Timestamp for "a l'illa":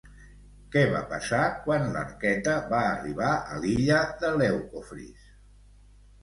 3.57-4.01